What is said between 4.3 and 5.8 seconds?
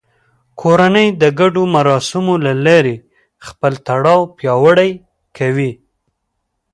پیاوړی کوي